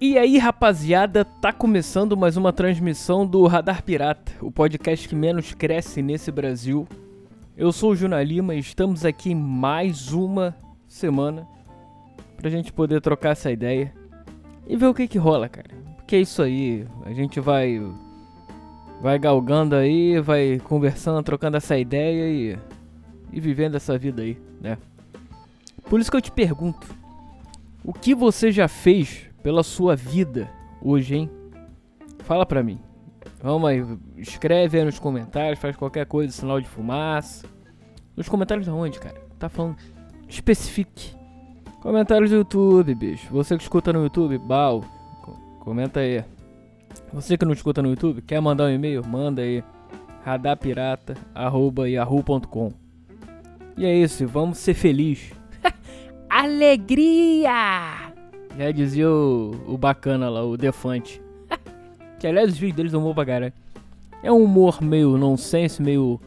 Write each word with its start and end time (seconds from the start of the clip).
E 0.00 0.16
aí, 0.16 0.38
rapaziada, 0.38 1.24
tá 1.24 1.52
começando 1.52 2.16
mais 2.16 2.36
uma 2.36 2.52
transmissão 2.52 3.26
do 3.26 3.44
Radar 3.48 3.82
Pirata, 3.82 4.30
o 4.40 4.48
podcast 4.48 5.08
que 5.08 5.14
menos 5.16 5.52
cresce 5.54 6.00
nesse 6.02 6.30
Brasil. 6.30 6.86
Eu 7.56 7.72
sou 7.72 7.90
o 7.90 7.96
Juna 7.96 8.22
Lima 8.22 8.54
e 8.54 8.60
estamos 8.60 9.04
aqui 9.04 9.34
mais 9.34 10.12
uma 10.12 10.54
semana 10.86 11.48
pra 12.36 12.48
gente 12.48 12.72
poder 12.72 13.00
trocar 13.00 13.30
essa 13.30 13.50
ideia 13.50 13.92
e 14.68 14.76
ver 14.76 14.86
o 14.86 14.94
que 14.94 15.08
que 15.08 15.18
rola, 15.18 15.48
cara. 15.48 15.70
Porque 15.96 16.14
é 16.14 16.20
isso 16.20 16.42
aí, 16.42 16.86
a 17.04 17.12
gente 17.12 17.40
vai 17.40 17.82
vai 19.02 19.18
galgando 19.18 19.74
aí, 19.74 20.20
vai 20.20 20.60
conversando, 20.62 21.24
trocando 21.24 21.56
essa 21.56 21.76
ideia 21.76 22.30
e 22.30 22.58
e 23.32 23.40
vivendo 23.40 23.74
essa 23.74 23.98
vida 23.98 24.22
aí, 24.22 24.38
né? 24.60 24.78
Por 25.90 25.98
isso 25.98 26.08
que 26.08 26.16
eu 26.16 26.22
te 26.22 26.30
pergunto, 26.30 26.86
o 27.82 27.92
que 27.92 28.14
você 28.14 28.52
já 28.52 28.68
fez 28.68 29.27
pela 29.48 29.62
sua 29.62 29.96
vida 29.96 30.50
hoje, 30.82 31.16
hein? 31.16 31.30
Fala 32.18 32.44
pra 32.44 32.62
mim. 32.62 32.78
Vamos 33.42 33.66
aí, 33.66 33.82
escreve 34.18 34.78
aí 34.78 34.84
nos 34.84 34.98
comentários, 34.98 35.58
faz 35.58 35.74
qualquer 35.74 36.04
coisa, 36.04 36.30
sinal 36.30 36.60
de 36.60 36.68
fumaça. 36.68 37.46
Nos 38.14 38.28
comentários 38.28 38.66
de 38.66 38.70
onde, 38.70 39.00
cara? 39.00 39.18
Tá 39.38 39.48
falando. 39.48 39.78
Especifique. 40.28 41.16
Comentários 41.80 42.28
do 42.28 42.36
YouTube, 42.36 42.94
bicho. 42.94 43.26
Você 43.30 43.56
que 43.56 43.62
escuta 43.62 43.90
no 43.90 44.02
YouTube, 44.02 44.36
bal. 44.36 44.84
Comenta 45.60 46.00
aí. 46.00 46.22
Você 47.14 47.38
que 47.38 47.46
não 47.46 47.54
escuta 47.54 47.80
no 47.80 47.88
YouTube, 47.88 48.20
quer 48.20 48.42
mandar 48.42 48.64
um 48.64 48.70
e-mail? 48.70 49.02
Manda 49.06 49.40
aí. 49.40 49.64
radapirata.yahoo.com 50.26 52.72
E 53.78 53.86
é 53.86 53.96
isso, 53.96 54.28
vamos 54.28 54.58
ser 54.58 54.74
felizes. 54.74 55.32
Alegria! 56.28 58.07
Já 58.56 58.70
dizia 58.70 59.10
o, 59.10 59.52
o 59.66 59.76
bacana 59.76 60.28
lá, 60.28 60.44
o 60.44 60.56
Defante. 60.56 61.20
que 62.18 62.26
aliás 62.26 62.50
os 62.50 62.58
vídeos 62.58 62.76
deles 62.76 62.92
são 62.92 63.02
bons 63.02 63.14
pra 63.14 63.26
caralho. 63.26 63.52
É 64.22 64.32
um 64.32 64.42
humor 64.42 64.82
meio 64.82 65.16
nonsense, 65.16 65.80
meio 65.80 66.20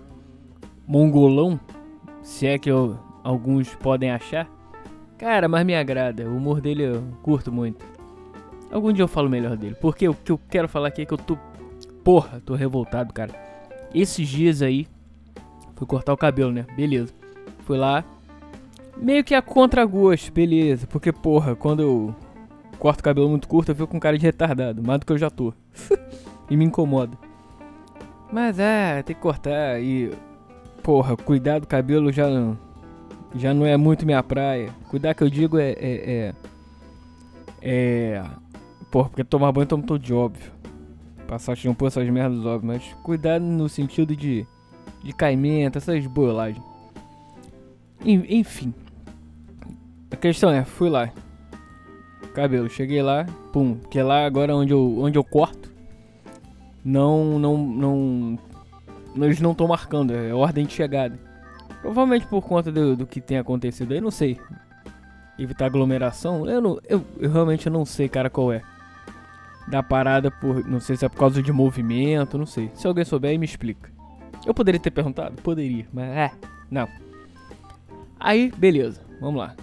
mongolão. 0.87 1.59
Se 2.21 2.47
é 2.47 2.57
que 2.57 2.69
eu, 2.69 2.97
alguns 3.23 3.73
podem 3.75 4.11
achar. 4.11 4.49
Cara, 5.17 5.47
mas 5.47 5.65
me 5.65 5.75
agrada. 5.75 6.27
O 6.27 6.37
humor 6.37 6.61
dele 6.61 6.83
eu 6.83 7.03
curto 7.21 7.51
muito. 7.51 7.85
Algum 8.71 8.93
dia 8.93 9.03
eu 9.03 9.07
falo 9.07 9.29
melhor 9.29 9.57
dele. 9.57 9.75
Porque 9.79 10.07
o 10.07 10.13
que 10.13 10.31
eu 10.31 10.39
quero 10.49 10.67
falar 10.67 10.87
aqui 10.87 11.01
é 11.01 11.05
que 11.05 11.13
eu 11.13 11.17
tô. 11.17 11.37
Porra, 12.03 12.41
tô 12.45 12.55
revoltado, 12.55 13.13
cara. 13.13 13.33
Esses 13.93 14.27
dias 14.27 14.61
aí. 14.61 14.87
Fui 15.75 15.85
cortar 15.85 16.13
o 16.13 16.17
cabelo, 16.17 16.51
né? 16.51 16.65
Beleza. 16.75 17.13
Fui 17.65 17.77
lá. 17.77 18.03
Meio 18.97 19.23
que 19.23 19.33
a 19.33 19.41
contragosto, 19.41 20.31
beleza. 20.31 20.85
Porque, 20.87 21.11
porra, 21.11 21.55
quando 21.55 21.81
eu 21.81 22.15
corto 22.77 22.99
o 22.99 23.03
cabelo 23.03 23.29
muito 23.29 23.47
curto, 23.47 23.69
eu 23.69 23.75
fico 23.75 23.87
com 23.87 23.99
cara 23.99 24.17
de 24.17 24.25
retardado. 24.25 24.81
Mais 24.83 24.99
do 24.99 25.05
que 25.05 25.13
eu 25.13 25.17
já 25.17 25.29
tô. 25.29 25.53
e 26.49 26.57
me 26.57 26.65
incomoda. 26.65 27.17
Mas 28.31 28.59
é, 28.59 29.03
tem 29.03 29.15
que 29.15 29.21
cortar 29.21 29.81
e. 29.81 30.11
Porra, 30.81 31.15
cuidar 31.15 31.59
do 31.59 31.67
cabelo 31.67 32.11
já 32.11 32.29
não. 32.29 32.57
Já 33.35 33.53
não 33.53 33.65
é 33.65 33.77
muito 33.77 34.05
minha 34.05 34.23
praia. 34.23 34.69
Cuidar 34.89 35.13
que 35.13 35.23
eu 35.23 35.29
digo 35.29 35.57
é. 35.57 35.71
É. 35.71 35.75
É. 35.81 36.33
é 37.61 38.23
porra, 38.89 39.09
porque 39.09 39.23
tomar 39.23 39.51
banho 39.51 39.67
tomo 39.67 39.83
todo 39.83 40.01
de 40.01 40.13
óbvio. 40.13 40.51
Passar 41.27 41.55
shampoo, 41.55 41.87
essas 41.87 42.09
merdas 42.09 42.45
óbvio. 42.45 42.67
Mas 42.67 42.83
cuidar 43.03 43.39
no 43.39 43.69
sentido 43.69 44.15
de. 44.15 44.45
De 45.03 45.13
caimento, 45.13 45.77
essas 45.77 46.05
boiolagens. 46.05 46.70
Enfim. 48.03 48.73
A 50.09 50.15
questão 50.15 50.49
é, 50.49 50.63
fui 50.63 50.89
lá. 50.89 51.11
Cabelo, 52.33 52.69
cheguei 52.69 53.01
lá, 53.01 53.25
pum, 53.51 53.75
porque 53.75 54.01
lá 54.01 54.25
agora 54.25 54.55
onde 54.55 54.71
eu, 54.71 54.99
onde 54.99 55.17
eu 55.17 55.23
corto, 55.23 55.69
não, 56.83 57.37
não, 57.37 57.57
não, 57.57 58.37
eles 59.25 59.41
não 59.41 59.51
estão 59.51 59.67
marcando, 59.67 60.13
é 60.13 60.33
ordem 60.33 60.65
de 60.65 60.73
chegada. 60.73 61.19
Provavelmente 61.81 62.25
por 62.27 62.41
conta 62.41 62.71
do, 62.71 62.95
do 62.95 63.05
que 63.05 63.19
tem 63.19 63.37
acontecido 63.37 63.93
aí, 63.93 63.99
não 63.99 64.11
sei. 64.11 64.39
Evitar 65.37 65.65
aglomeração, 65.65 66.47
eu, 66.47 66.61
não, 66.61 66.79
eu, 66.87 67.03
eu 67.19 67.31
realmente 67.31 67.69
não 67.69 67.85
sei, 67.85 68.07
cara, 68.07 68.29
qual 68.29 68.53
é. 68.53 68.61
Da 69.67 69.83
parada 69.83 70.31
por, 70.31 70.65
não 70.65 70.79
sei 70.79 70.95
se 70.95 71.05
é 71.05 71.09
por 71.09 71.17
causa 71.17 71.41
de 71.41 71.51
movimento, 71.51 72.37
não 72.37 72.45
sei. 72.45 72.71
Se 72.73 72.87
alguém 72.87 73.03
souber 73.03 73.31
aí 73.31 73.37
me 73.37 73.45
explica. 73.45 73.89
Eu 74.45 74.53
poderia 74.53 74.79
ter 74.79 74.91
perguntado? 74.91 75.41
Poderia, 75.41 75.85
mas 75.91 76.05
é, 76.05 76.31
não. 76.69 76.87
Aí, 78.23 78.51
beleza, 78.55 79.01
vamos 79.19 79.41
lá. 79.41 79.55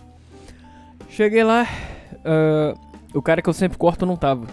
Cheguei 1.09 1.45
lá, 1.45 1.65
uh, 2.17 2.79
o 3.17 3.23
cara 3.23 3.41
que 3.41 3.49
eu 3.49 3.53
sempre 3.53 3.79
corto 3.79 4.05
não 4.05 4.17
tava. 4.17 4.47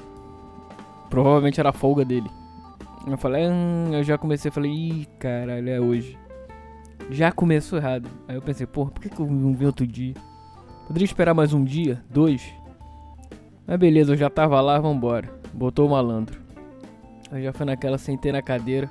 Provavelmente 1.10 1.60
era 1.60 1.70
a 1.70 1.74
folga 1.74 2.06
dele. 2.06 2.30
Eu 3.08 3.18
falei, 3.18 3.48
hum, 3.48 3.90
eu 3.94 4.04
já 4.04 4.16
comecei, 4.16 4.52
falei, 4.52 4.72
ih, 4.72 5.08
caralho, 5.20 5.70
é 5.70 5.80
hoje. 5.80 6.18
Já 7.10 7.32
começou 7.32 7.80
errado. 7.80 8.08
Aí 8.28 8.36
eu 8.36 8.42
pensei, 8.42 8.68
porra, 8.68 8.92
por 8.92 9.02
que, 9.02 9.10
que 9.10 9.20
eu 9.20 9.26
não 9.26 9.56
vi 9.56 9.66
outro 9.66 9.86
dia? 9.86 10.14
Poderia 10.88 11.06
esperar 11.06 11.34
mais 11.34 11.52
um 11.52 11.64
dia, 11.64 12.04
dois. 12.10 12.54
Mas 13.66 13.80
beleza, 13.80 14.14
eu 14.14 14.18
já 14.18 14.30
tava 14.30 14.62
lá, 14.62 14.78
vambora. 14.80 15.30
Botou 15.52 15.88
o 15.88 15.92
malandro. 15.92 16.40
Aí 17.32 17.44
já 17.44 17.52
foi 17.52 17.66
naquela, 17.66 17.98
sentei 17.98 18.32
na 18.32 18.42
cadeira. 18.42 18.90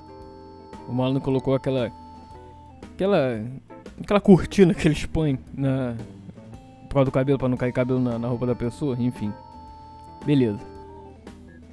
O 0.88 0.92
malandro 0.92 1.22
colocou 1.22 1.54
aquela. 1.54 1.92
Aquela. 2.92 3.44
Aquela 4.00 4.20
cortina 4.20 4.74
que 4.74 4.86
eles 4.88 5.06
põem 5.06 5.38
na, 5.54 5.94
por 6.88 6.94
causa 6.94 7.04
do 7.06 7.12
cabelo, 7.12 7.38
pra 7.38 7.48
não 7.48 7.56
cair 7.56 7.72
cabelo 7.72 8.00
na, 8.00 8.18
na 8.18 8.28
roupa 8.28 8.46
da 8.46 8.54
pessoa, 8.54 8.96
enfim. 8.98 9.32
Beleza. 10.24 10.60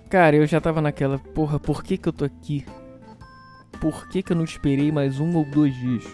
Cara, 0.09 0.35
eu 0.35 0.45
já 0.45 0.59
tava 0.59 0.81
naquela, 0.81 1.17
porra, 1.19 1.59
por 1.59 1.83
que 1.83 1.97
que 1.97 2.09
eu 2.09 2.13
tô 2.13 2.25
aqui? 2.25 2.65
Por 3.79 4.09
que 4.09 4.21
que 4.21 4.33
eu 4.33 4.35
não 4.35 4.43
esperei 4.43 4.91
mais 4.91 5.19
um 5.19 5.35
ou 5.37 5.45
dois 5.45 5.73
dias? 5.75 6.05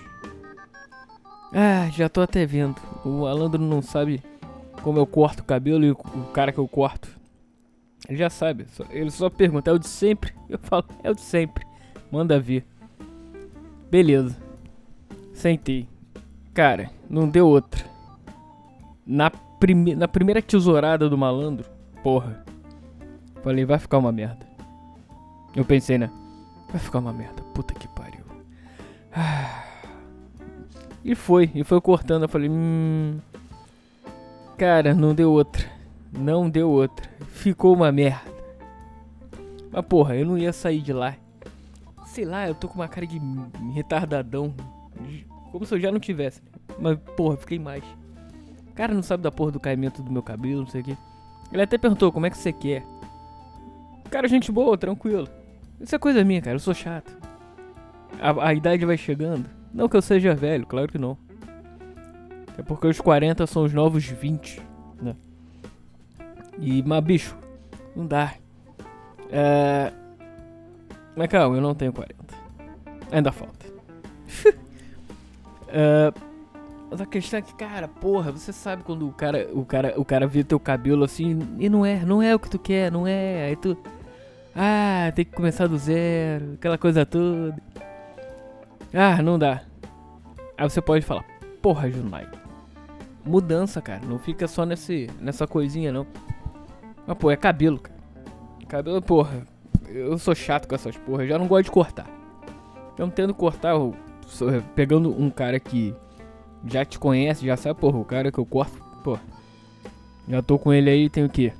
Ah, 1.53 1.89
já 1.91 2.07
tô 2.07 2.21
até 2.21 2.45
vendo. 2.45 2.79
O 3.03 3.21
malandro 3.21 3.61
não 3.61 3.81
sabe 3.81 4.21
como 4.83 4.99
eu 4.99 5.07
corto 5.07 5.41
o 5.41 5.45
cabelo 5.45 5.83
e 5.83 5.91
o 5.91 5.95
cara 6.33 6.51
que 6.51 6.59
eu 6.59 6.67
corto. 6.67 7.09
Ele 8.07 8.17
já 8.17 8.29
sabe. 8.29 8.65
Ele 8.89 9.09
só 9.09 9.29
pergunta, 9.29 9.69
é 9.69 9.73
o 9.73 9.79
de 9.79 9.87
sempre? 9.87 10.33
Eu 10.47 10.59
falo, 10.59 10.85
é 11.03 11.11
o 11.11 11.15
de 11.15 11.21
sempre. 11.21 11.65
Manda 12.09 12.39
ver. 12.39 12.65
Beleza. 13.91 14.37
Sentei. 15.33 15.89
Cara, 16.57 16.89
não 17.07 17.29
deu 17.29 17.47
outra 17.47 17.85
na, 19.05 19.29
prime 19.29 19.93
na 19.93 20.07
primeira 20.07 20.41
tesourada 20.41 21.07
do 21.07 21.15
malandro, 21.15 21.69
porra. 22.01 22.43
Falei, 23.43 23.63
vai 23.63 23.77
ficar 23.77 23.99
uma 23.99 24.11
merda. 24.11 24.43
Eu 25.55 25.63
pensei, 25.63 25.99
né? 25.99 26.09
Vai 26.71 26.79
ficar 26.79 26.97
uma 26.97 27.13
merda. 27.13 27.43
Puta 27.53 27.75
que 27.75 27.87
pariu. 27.87 28.25
E 31.05 31.13
foi, 31.13 31.51
e 31.53 31.63
foi 31.63 31.79
cortando. 31.79 32.23
Eu 32.23 32.29
falei, 32.29 32.49
hum. 32.49 33.19
Cara, 34.57 34.95
não 34.95 35.13
deu 35.13 35.31
outra. 35.31 35.63
Não 36.11 36.49
deu 36.49 36.71
outra. 36.71 37.07
Ficou 37.27 37.75
uma 37.75 37.91
merda. 37.91 38.33
Mas 39.71 39.85
porra, 39.85 40.15
eu 40.15 40.25
não 40.25 40.39
ia 40.39 40.51
sair 40.51 40.81
de 40.81 40.91
lá. 40.91 41.15
Sei 42.07 42.25
lá, 42.25 42.47
eu 42.47 42.55
tô 42.55 42.67
com 42.67 42.79
uma 42.79 42.87
cara 42.87 43.05
de 43.05 43.21
retardadão. 43.75 44.55
Como 45.57 45.65
se 45.65 45.75
eu 45.75 45.79
já 45.79 45.91
não 45.91 45.99
tivesse. 45.99 46.41
Mas 46.79 46.97
porra, 47.15 47.37
fiquei 47.37 47.59
mais 47.59 47.83
cara 48.77 48.93
não 48.93 49.01
sabe 49.01 49.23
da 49.23 49.31
porra 49.31 49.51
do 49.51 49.59
caimento 49.59 50.03
do 50.03 50.11
meu 50.11 50.21
cabelo, 50.21 50.61
não 50.61 50.67
sei 50.67 50.81
o 50.81 50.83
que. 50.83 50.97
Ele 51.51 51.61
até 51.63 51.77
perguntou 51.77 52.11
como 52.11 52.27
é 52.27 52.29
que 52.29 52.37
você 52.37 52.53
quer. 52.53 52.85
Cara, 54.11 54.27
gente 54.27 54.51
boa, 54.51 54.77
tranquilo. 54.77 55.27
Isso 55.81 55.95
é 55.95 55.99
coisa 55.99 56.23
minha, 56.23 56.41
cara, 56.41 56.55
eu 56.55 56.59
sou 56.59 56.75
chato. 56.75 57.11
A, 58.21 58.49
a 58.49 58.53
idade 58.53 58.85
vai 58.85 58.95
chegando. 58.95 59.49
Não 59.73 59.89
que 59.89 59.97
eu 59.97 60.01
seja 60.01 60.35
velho, 60.35 60.65
claro 60.65 60.87
que 60.87 60.97
não. 60.97 61.17
É 62.57 62.61
porque 62.61 62.87
os 62.87 63.01
40 63.01 63.47
são 63.47 63.63
os 63.63 63.73
novos 63.73 64.05
20, 64.05 64.61
né? 65.01 65.15
E, 66.59 66.83
mas 66.83 67.03
bicho, 67.03 67.35
não 67.95 68.05
dá. 68.05 68.33
É... 69.31 69.91
Mas 71.15 71.27
calma, 71.27 71.57
eu 71.57 71.61
não 71.61 71.73
tenho 71.73 71.91
40. 71.91 72.15
Ainda 73.11 73.31
falta. 73.31 73.65
Mas 76.89 77.01
a 77.01 77.05
questão 77.05 77.39
é 77.39 77.41
que, 77.41 77.53
cara, 77.53 77.87
porra, 77.87 78.31
você 78.31 78.53
sabe 78.53 78.83
quando 78.83 79.07
o 79.07 79.11
cara, 79.11 79.49
o 79.53 79.65
cara, 79.65 79.93
o 79.97 80.05
cara 80.05 80.25
vê 80.25 80.43
teu 80.43 80.59
cabelo 80.59 81.03
assim 81.03 81.39
e 81.59 81.69
não 81.69 81.85
é, 81.85 82.05
não 82.05 82.21
é 82.21 82.33
o 82.33 82.39
que 82.39 82.49
tu 82.49 82.57
quer, 82.57 82.91
não 82.91 83.05
é. 83.05 83.47
Aí 83.47 83.55
tu 83.55 83.77
ah, 84.55 85.11
tem 85.13 85.23
que 85.23 85.35
começar 85.35 85.67
do 85.67 85.77
zero, 85.77 86.53
aquela 86.53 86.79
coisa 86.79 87.05
toda. 87.05 87.55
Ah, 88.91 89.21
não 89.21 89.37
dá. 89.37 89.61
Aí 90.57 90.67
você 90.67 90.81
pode 90.81 91.05
falar, 91.05 91.23
porra, 91.61 91.91
Junai. 91.91 92.27
Mudança, 93.23 93.79
cara, 93.81 94.01
não 94.03 94.17
fica 94.17 94.47
só 94.47 94.65
nesse, 94.65 95.09
nessa 95.19 95.45
coisinha 95.45 95.91
não. 95.91 96.07
Mas 97.05 97.17
pô, 97.17 97.29
é 97.29 97.35
cabelo, 97.35 97.77
cara. 97.77 97.99
Cabelo, 98.67 98.99
porra. 98.99 99.45
Eu 99.89 100.17
sou 100.17 100.33
chato 100.33 100.67
com 100.67 100.73
essas 100.73 100.97
porra, 100.97 101.23
eu 101.23 101.27
já 101.27 101.37
não 101.37 101.47
gosto 101.47 101.65
de 101.65 101.71
cortar. 101.71 102.07
Eu 102.97 103.05
não 103.05 103.11
tendo 103.11 103.35
cortar, 103.35 103.69
eu, 103.69 103.93
pegando 104.75 105.09
um 105.09 105.29
cara 105.29 105.59
que 105.59 105.93
já 106.65 106.83
te 106.83 106.99
conhece, 106.99 107.45
já 107.45 107.55
sabe, 107.55 107.79
porra, 107.79 107.97
o 107.97 108.05
cara 108.05 108.31
que 108.31 108.37
eu 108.37 108.45
corto, 108.45 108.81
pô. 109.03 109.17
Já 110.27 110.41
tô 110.41 110.59
com 110.59 110.73
ele 110.73 110.89
aí, 110.89 111.09
tem 111.09 111.23
o 111.23 111.29
quê? 111.29 111.53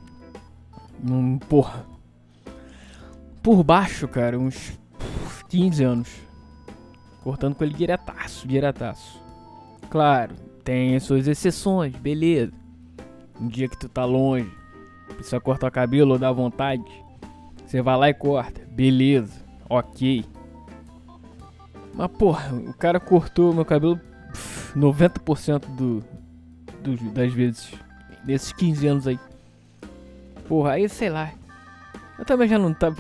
Um, 1.04 1.38
porra. 1.38 1.86
Por 3.42 3.64
baixo, 3.64 4.08
cara, 4.08 4.38
uns 4.38 4.78
15 5.48 5.84
anos. 5.84 6.10
Cortando 7.24 7.56
com 7.56 7.64
ele 7.64 7.74
diretaço, 7.74 8.48
diretaço. 8.48 9.22
Claro, 9.90 10.36
tem 10.64 10.96
as 10.96 11.04
suas 11.04 11.28
exceções, 11.28 11.96
beleza. 11.96 12.52
Um 13.40 13.48
dia 13.48 13.70
que 13.70 13.78
tu 13.78 13.88
tá 13.88 14.04
longe, 14.04 14.52
precisa 15.16 15.40
cortar 15.40 15.68
o 15.68 15.72
cabelo 15.72 16.14
ou 16.14 16.20
dá 16.20 16.32
vontade. 16.32 16.84
Você 17.66 17.82
vai 17.82 17.98
lá 17.98 18.10
e 18.10 18.14
corta, 18.14 18.62
beleza, 18.72 19.34
ok. 19.70 20.26
Mas 21.98 22.12
porra, 22.12 22.54
o 22.54 22.74
cara 22.76 23.00
cortou 23.00 23.52
meu 23.52 23.66
cabelo 23.66 24.00
90% 24.76 25.66
do, 25.76 26.04
do, 26.84 26.96
das 27.12 27.34
vezes. 27.34 27.74
Nesses 28.24 28.54
15 28.54 28.88
anos 28.88 29.08
aí. 29.08 29.20
Porra, 30.48 30.74
aí 30.74 30.88
sei 30.88 31.10
lá. 31.10 31.32
Eu 32.20 32.24
também 32.24 32.48
já 32.48 32.60
não 32.60 32.72
tava. 32.72 32.96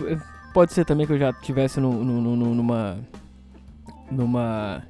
Pode 0.51 0.73
ser 0.73 0.83
também 0.83 1.05
que 1.05 1.13
eu 1.13 1.19
já 1.19 1.31
tivesse 1.31 1.79
no, 1.79 2.03
no, 2.03 2.35
no, 2.35 2.55
numa. 2.55 2.97
Numa. 4.09 4.83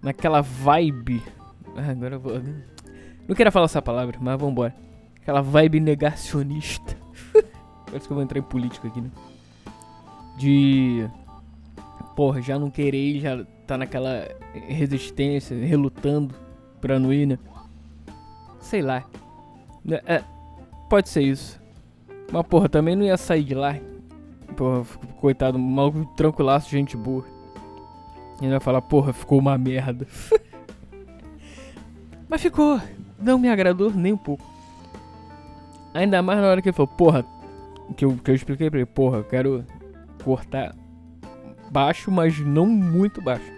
Naquela 0.00 0.40
vibe. 0.40 1.22
Ah, 1.76 1.90
agora 1.90 2.14
eu 2.14 2.20
vou. 2.20 2.40
Não 3.26 3.34
queria 3.34 3.50
falar 3.50 3.64
essa 3.64 3.82
palavra, 3.82 4.16
mas 4.20 4.40
vambora. 4.40 4.72
Aquela 5.20 5.42
vibe 5.42 5.80
negacionista. 5.80 6.96
Parece 7.86 8.06
que 8.06 8.12
eu 8.12 8.14
vou 8.14 8.22
entrar 8.22 8.38
em 8.38 8.42
política 8.42 8.86
aqui, 8.86 9.00
né? 9.00 9.10
De. 10.38 11.10
Porra, 12.16 12.40
já 12.40 12.58
não 12.58 12.70
querer, 12.70 13.20
já 13.20 13.44
tá 13.66 13.76
naquela 13.76 14.26
resistência, 14.66 15.54
relutando 15.54 16.34
pra 16.80 16.98
não 16.98 17.12
ir, 17.12 17.26
né? 17.26 17.38
Sei 18.58 18.80
lá. 18.80 19.04
É, 19.86 20.16
é 20.16 20.24
pode 20.88 21.10
ser 21.10 21.22
isso. 21.22 21.60
Mas, 22.32 22.46
porra, 22.46 22.70
também 22.70 22.96
não 22.96 23.04
ia 23.04 23.18
sair 23.18 23.44
de 23.44 23.54
lá. 23.54 23.76
Porra, 24.56 24.84
coitado, 25.20 25.58
maluco 25.58 26.06
tranquilaço, 26.16 26.70
gente 26.70 26.96
boa. 26.96 27.24
Ele 28.40 28.50
vai 28.50 28.60
falar, 28.60 28.80
porra, 28.80 29.12
ficou 29.12 29.38
uma 29.38 29.58
merda. 29.58 30.06
Mas 32.28 32.40
ficou. 32.40 32.80
Não 33.18 33.38
me 33.38 33.48
agradou 33.48 33.90
nem 33.90 34.14
um 34.14 34.16
pouco. 34.16 34.44
Ainda 35.92 36.22
mais 36.22 36.40
na 36.40 36.48
hora 36.48 36.62
que 36.62 36.68
ele 36.68 36.76
falou, 36.76 36.88
porra. 36.88 37.24
Que 37.94 38.04
eu, 38.04 38.16
que 38.16 38.30
eu 38.30 38.34
expliquei 38.34 38.68
pra 38.68 38.80
ele, 38.80 38.86
porra, 38.86 39.18
eu 39.18 39.24
quero 39.24 39.64
cortar 40.24 40.74
baixo, 41.70 42.10
mas 42.10 42.38
não 42.38 42.66
muito 42.66 43.20
baixo. 43.20 43.52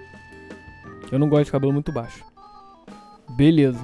Eu 1.10 1.18
não 1.18 1.28
gosto 1.28 1.46
de 1.46 1.52
cabelo 1.52 1.72
muito 1.72 1.92
baixo. 1.92 2.24
Beleza. 3.30 3.80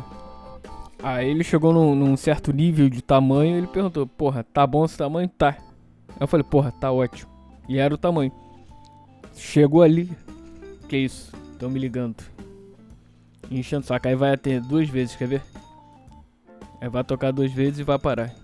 Aí 1.03 1.29
ele 1.29 1.45
chegou 1.45 1.73
num, 1.73 1.95
num, 1.95 2.17
certo 2.17 2.53
nível 2.53 2.89
de 2.89 3.03
tamanho 3.03 3.55
e 3.55 3.59
ele 3.59 3.67
perguntou, 3.67 4.07
porra, 4.07 4.43
tá 4.43 4.67
bom 4.67 4.85
esse 4.85 4.97
tamanho? 4.97 5.29
Tá. 5.29 5.57
Aí 6.09 6.17
eu 6.21 6.27
falei, 6.27 6.45
porra, 6.45 6.73
tá 6.73 6.91
ótimo. 6.91 7.31
E 7.69 7.79
era 7.79 7.95
o 7.95 7.99
tamanho. 7.99 8.33
Chegou 9.35 9.83
ali. 9.83 10.11
Que 10.89 10.97
isso? 10.97 11.33
Tão 11.59 11.71
me 11.71 11.79
ligando. 11.79 12.23
Enchendo 13.51 13.85
o 13.85 13.87
saco. 13.87 14.09
Aí 14.09 14.15
vai 14.15 14.33
até 14.33 14.61
duas 14.61 14.89
vezes, 14.89 15.17
quer 15.17 15.29
ver? 15.29 15.43
Aí 16.81 16.89
vai 16.89 17.05
tocar 17.05 17.33
duas 17.33 17.53
vezes 17.53 17.81
e 17.81 17.83
vai 17.83 17.99
parar. 17.99 18.35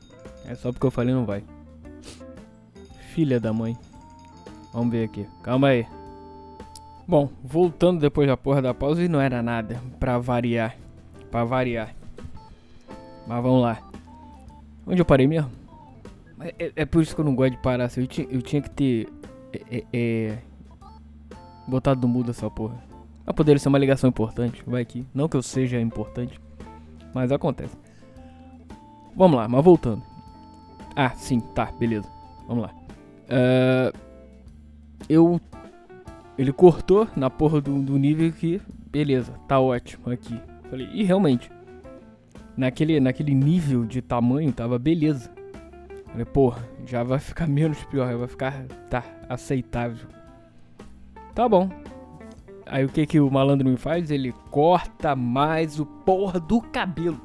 É 0.47 0.55
só 0.55 0.73
porque 0.73 0.87
eu 0.87 0.91
falei 0.91 1.15
não 1.15 1.25
vai. 1.25 1.45
Filha 3.15 3.41
da 3.41 3.53
mãe. 3.53 3.77
Vamos 4.73 4.93
ver 4.93 5.05
aqui. 5.05 5.27
Calma 5.43 5.69
aí. 5.69 5.87
Bom, 7.07 7.29
voltando 7.43 8.01
depois 8.01 8.29
da 8.29 8.37
porra 8.37 8.63
da 8.63 8.73
pausa 8.73 9.03
e 9.03 9.09
não 9.09 9.21
era 9.21 9.43
nada. 9.43 9.81
Pra 9.99 10.19
variar. 10.19 10.77
Pra 11.31 11.45
variar. 11.45 11.95
Mas 13.27 13.43
vamos 13.43 13.63
lá. 13.63 13.79
Onde 14.87 15.01
eu 15.01 15.05
parei 15.05 15.27
mesmo? 15.27 15.51
É, 16.41 16.73
é 16.77 16.85
por 16.85 17.03
isso 17.03 17.15
que 17.15 17.21
eu 17.21 17.25
não 17.25 17.35
gosto 17.35 17.53
de 17.53 17.59
parar 17.59 17.85
assim. 17.85 18.01
Eu 18.01 18.07
tinha, 18.07 18.27
eu 18.31 18.43
tinha 18.43 18.63
que 18.63 18.71
ter. 18.71 19.09
É, 19.53 19.77
é, 19.79 19.85
é 19.93 20.39
botado 21.67 22.01
no 22.01 22.09
mudo 22.09 22.31
essa 22.31 22.49
porra. 22.51 22.77
Pra 23.25 23.35
poder 23.35 23.59
ser 23.61 23.69
uma 23.69 23.79
ligação 23.79 24.09
importante. 24.09 24.63
Vai 24.67 24.83
aqui. 24.83 25.07
Não 25.15 25.29
que 25.29 25.37
eu 25.37 25.43
seja 25.43 25.81
importante. 25.81 26.41
Mas 27.15 27.33
acontece. 27.33 27.77
Vamos 29.17 29.37
lá, 29.37 29.49
mas 29.49 29.65
voltando. 29.65 30.03
Ah, 30.95 31.11
sim, 31.11 31.41
tá, 31.41 31.67
beleza. 31.73 32.09
Vamos 32.47 32.65
lá. 32.65 32.71
Uh, 33.27 34.10
eu. 35.11 35.41
Ele 36.39 36.53
cortou 36.53 37.07
na 37.17 37.29
porra 37.29 37.61
do, 37.61 37.83
do 37.83 37.99
nível 37.99 38.33
que. 38.33 38.61
Beleza, 38.91 39.33
tá 39.47 39.61
ótimo 39.61 40.11
aqui. 40.11 40.41
Falei, 40.69 40.89
e 40.93 41.03
realmente 41.03 41.51
naquele, 42.57 43.01
naquele 43.01 43.35
nível 43.35 43.85
de 43.85 44.01
tamanho, 44.01 44.53
tava 44.53 44.79
beleza. 44.79 45.31
Falei, 46.07 46.25
porra, 46.25 46.69
já 46.87 47.03
vai 47.03 47.19
ficar 47.19 47.47
menos 47.47 47.83
pior, 47.85 48.17
vai 48.17 48.29
ficar, 48.29 48.65
tá, 48.89 49.05
aceitável. 49.29 50.07
Tá 51.35 51.49
bom. 51.49 51.71
Aí 52.67 52.85
o 52.85 52.89
que 52.89 53.07
que 53.07 53.21
o 53.21 53.31
malandro 53.31 53.69
me 53.69 53.77
faz? 53.77 54.11
Ele 54.11 54.33
corta 54.51 55.17
mais 55.17 55.81
o 55.81 55.87
porra 55.87 56.39
do 56.39 56.61
cabelo. 56.61 57.21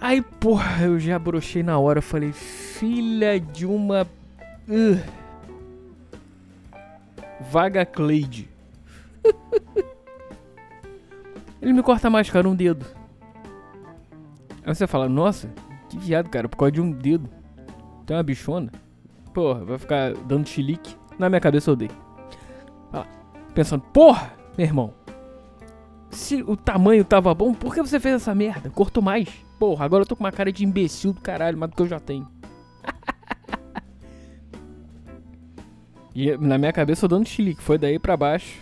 Aí, 0.00 0.22
porra, 0.22 0.84
eu 0.84 0.98
já 0.98 1.18
brochei 1.18 1.62
na 1.62 1.78
hora. 1.78 2.00
falei, 2.00 2.32
filha 2.32 3.40
de 3.40 3.66
uma. 3.66 4.06
Uh, 4.68 5.02
vaga 7.40 7.84
Cleide. 7.84 8.48
Ele 11.60 11.72
me 11.72 11.82
corta 11.82 12.08
mais, 12.08 12.30
cara, 12.30 12.48
um 12.48 12.54
dedo. 12.54 12.86
Aí 14.64 14.74
você 14.74 14.86
fala, 14.86 15.08
nossa, 15.08 15.52
que 15.88 15.98
viado, 15.98 16.28
cara, 16.28 16.48
por 16.48 16.56
causa 16.56 16.72
de 16.72 16.80
um 16.80 16.90
dedo. 16.90 17.28
Tem 18.06 18.16
uma 18.16 18.22
bichona. 18.22 18.70
Porra, 19.34 19.64
vai 19.64 19.78
ficar 19.78 20.14
dando 20.14 20.48
chilique. 20.48 20.96
Na 21.18 21.28
minha 21.28 21.40
cabeça 21.40 21.70
eu 21.70 21.76
dei. 21.76 21.90
Pensando, 23.54 23.82
porra, 23.82 24.32
meu 24.56 24.66
irmão. 24.66 24.94
Se 26.10 26.42
o 26.42 26.56
tamanho 26.56 27.04
tava 27.04 27.34
bom, 27.34 27.52
por 27.52 27.74
que 27.74 27.82
você 27.82 27.98
fez 27.98 28.14
essa 28.14 28.34
merda? 28.34 28.70
Cortou 28.70 29.02
mais. 29.02 29.28
Porra, 29.58 29.84
agora 29.84 30.02
eu 30.02 30.06
tô 30.06 30.14
com 30.14 30.22
uma 30.22 30.30
cara 30.30 30.52
de 30.52 30.64
imbecil 30.64 31.12
do 31.12 31.20
caralho, 31.20 31.58
mais 31.58 31.70
do 31.70 31.76
que 31.76 31.82
eu 31.82 31.88
já 31.88 31.98
tenho. 31.98 32.28
E 36.24 36.36
na 36.36 36.58
minha 36.58 36.72
cabeça 36.72 37.04
eu 37.04 37.08
dando 37.08 37.28
chilique. 37.28 37.62
Foi 37.62 37.78
daí 37.78 37.98
pra 37.98 38.16
baixo. 38.16 38.58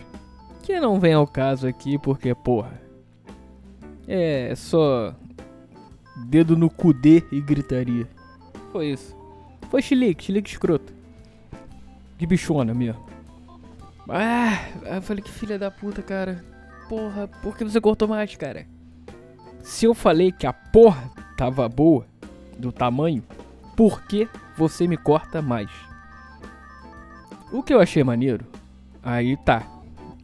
Que 0.62 0.78
não 0.78 1.00
vem 1.00 1.14
ao 1.14 1.26
caso 1.26 1.66
aqui, 1.66 1.98
porque, 1.98 2.34
porra. 2.34 2.80
É 4.06 4.52
só 4.54 5.14
dedo 6.26 6.56
no 6.56 6.68
cudê 6.68 7.22
e 7.32 7.40
gritaria. 7.40 8.06
Foi 8.72 8.88
isso. 8.88 9.16
Foi 9.70 9.80
chilique, 9.80 10.24
chilique 10.24 10.50
escroto. 10.50 10.92
Que 12.18 12.26
bichona 12.26 12.74
mesmo. 12.74 13.04
Ah, 14.08 14.68
eu 14.94 15.02
falei 15.02 15.22
que 15.22 15.30
filha 15.30 15.58
da 15.58 15.70
puta, 15.70 16.02
cara. 16.02 16.44
Porra, 16.88 17.26
por 17.42 17.56
que 17.56 17.64
você 17.64 17.80
cortou 17.80 18.06
mais, 18.06 18.36
cara? 18.36 18.66
Se 19.62 19.86
eu 19.86 19.94
falei 19.94 20.30
que 20.30 20.46
a 20.46 20.52
porra 20.52 21.10
tava 21.36 21.68
boa, 21.68 22.06
do 22.58 22.70
tamanho, 22.70 23.22
por 23.76 24.02
que 24.06 24.28
você 24.56 24.86
me 24.86 24.96
corta 24.96 25.42
mais? 25.42 25.70
O 27.52 27.62
que 27.62 27.72
eu 27.72 27.80
achei 27.80 28.02
maneiro, 28.02 28.44
aí 29.02 29.36
tá. 29.36 29.62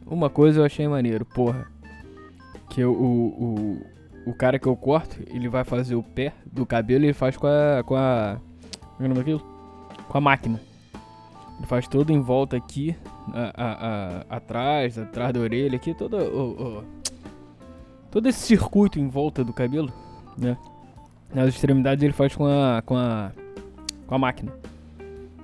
Uma 0.05 0.29
coisa 0.29 0.59
eu 0.59 0.65
achei 0.65 0.87
maneiro, 0.87 1.25
porra. 1.25 1.67
Que 2.69 2.81
eu, 2.81 2.91
o, 2.91 3.27
o, 4.25 4.31
o 4.31 4.33
cara 4.33 4.59
que 4.59 4.67
eu 4.67 4.75
corto, 4.75 5.17
ele 5.27 5.47
vai 5.47 5.63
fazer 5.63 5.95
o 5.95 6.03
pé 6.03 6.33
do 6.45 6.65
cabelo 6.65 7.03
e 7.03 7.07
ele 7.07 7.13
faz 7.13 7.37
com 7.37 7.47
a. 7.47 7.83
com 7.83 7.95
a. 7.95 8.37
Como 8.97 9.01
é 9.01 9.05
o 9.05 9.07
nome 9.09 9.19
daquilo? 9.19 9.41
Com 10.07 10.17
a 10.17 10.21
máquina. 10.21 10.59
Ele 11.57 11.67
faz 11.67 11.87
todo 11.87 12.11
em 12.11 12.19
volta 12.19 12.57
aqui, 12.57 12.95
a, 13.33 13.63
a, 13.63 13.71
a, 13.71 14.37
atrás, 14.37 14.97
atrás 14.97 15.33
da 15.33 15.39
orelha, 15.39 15.75
aqui, 15.75 15.93
todo. 15.93 16.17
O, 16.17 16.79
o, 16.79 16.83
todo 18.11 18.27
esse 18.27 18.39
circuito 18.39 18.99
em 18.99 19.07
volta 19.07 19.43
do 19.43 19.53
cabelo, 19.53 19.91
né? 20.37 20.57
Nas 21.33 21.49
extremidades 21.49 22.03
ele 22.03 22.13
faz 22.13 22.35
com 22.35 22.45
a. 22.45 22.81
com 22.85 22.97
a. 22.97 23.31
com 24.05 24.15
a 24.15 24.19
máquina. 24.19 24.51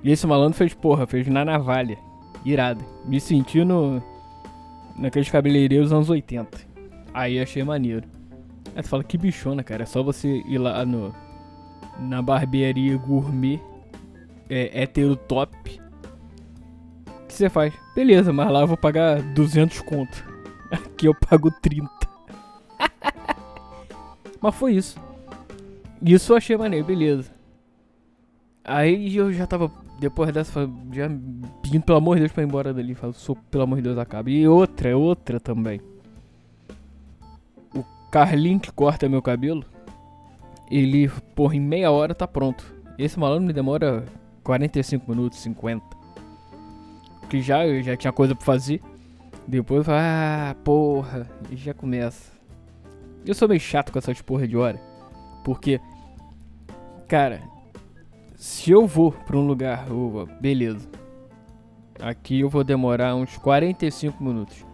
E 0.03 0.12
esse 0.12 0.25
malandro 0.25 0.58
fez, 0.58 0.74
porra, 0.74 1.06
fez 1.06 1.27
na 1.27 1.44
navalha. 1.44 1.98
Irado. 2.46 2.84
Me 3.06 3.20
senti 3.20 3.63
no. 3.63 4.01
naqueles 4.98 5.29
cabeleireiros 5.29 5.91
anos 5.91 6.10
80. 6.10 6.60
Aí 7.13 7.39
achei 7.39 7.63
maneiro. 7.63 8.08
Aí 8.75 8.82
tu 8.82 8.89
fala, 8.89 9.03
que 9.03 9.18
bichona, 9.18 9.63
cara. 9.63 9.84
É 9.84 9.86
só 9.86 10.01
você 10.01 10.41
ir 10.48 10.58
lá 10.58 10.86
no. 10.86 11.13
Na 12.00 12.22
barbearia 12.22 12.98
gourmet. 12.98 13.60
É, 14.50 14.84
hétero 14.84 15.15
top. 15.15 15.82
O 17.08 17.27
que 17.27 17.34
você 17.34 17.50
faz? 17.50 17.74
Beleza, 17.94 18.34
mas 18.34 18.50
lá 18.51 18.62
eu 18.62 18.68
vou 18.68 18.77
pagar 18.77 19.22
200 19.22 19.82
conto. 19.82 20.25
Aqui 20.72 21.08
eu 21.08 21.13
pago 21.13 21.51
30. 21.62 21.88
mas 24.41 24.56
foi 24.56 24.74
isso. 24.74 24.98
Isso 26.01 26.32
eu 26.32 26.38
achei 26.38 26.56
maneiro, 26.56 26.86
beleza. 26.86 27.32
Aí 28.63 29.15
eu 29.15 29.34
já 29.34 29.46
tava. 29.46 29.72
Depois 30.00 30.32
dessa, 30.32 30.70
já 30.94 31.10
pedindo 31.62 31.84
pelo 31.84 31.98
amor 31.98 32.15
de 32.15 32.22
Deus 32.22 32.32
pra 32.32 32.44
ir 32.44 32.48
embora 32.48 32.74
dali. 32.74 32.96
Falo, 32.96 33.13
pelo 33.51 33.63
amor 33.63 33.75
de 33.77 33.82
Deus, 33.84 33.98
acaba. 33.98 34.29
E 34.29 34.48
outra, 34.48 34.98
outra 34.98 35.39
também. 35.39 35.82
Carlinho 38.12 38.60
que 38.60 38.72
corta 38.72 39.08
meu 39.08 39.22
cabelo, 39.22 39.63
ele, 40.70 41.10
porra, 41.36 41.56
em 41.56 41.60
meia 41.60 41.91
hora 41.91 42.15
tá 42.15 42.27
pronto. 42.27 42.65
Esse 42.98 43.20
malandro 43.20 43.46
me 43.46 43.53
demora 43.53 44.03
45 44.44 45.12
minutos, 45.12 45.39
50. 45.39 45.86
Que 47.29 47.41
já, 47.41 47.68
eu 47.68 47.84
já 47.84 47.96
tinha 47.96 48.12
coisa 48.12 48.34
pra 48.34 48.44
fazer. 48.44 48.82
Depois 49.48 49.79
eu 49.79 49.84
falo, 49.84 50.00
ah, 50.01 50.56
porra, 50.63 51.29
e 51.51 51.56
já 51.56 51.74
começa. 51.74 52.32
Eu 53.25 53.36
sou 53.36 53.48
meio 53.48 53.60
chato 53.60 53.91
com 53.91 54.00
essas 54.00 54.22
porra 54.22 54.48
de 54.48 54.58
hora. 54.58 54.79
Porque, 55.44 55.79
cara, 57.08 57.41
se 58.39 58.72
eu 58.72 58.88
vou 58.88 59.12
pra 59.12 59.38
um 59.38 59.46
lugar, 59.46 59.91
oh, 59.91 60.25
beleza. 60.39 60.88
Aqui 62.00 62.39
eu 62.39 62.48
vou 62.48 62.63
demorar 62.63 63.13
uns 63.13 63.38
45 63.38 64.24
minutos. 64.24 64.65